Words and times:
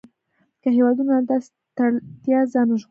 که 0.61 0.67
هېوادونه 0.77 1.11
له 1.17 1.23
داسې 1.31 1.49
تړلتیا 1.77 2.39
ځان 2.53 2.67
وژغوري. 2.69 2.79